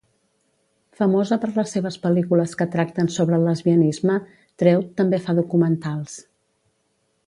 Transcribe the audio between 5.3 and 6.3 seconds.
documentals.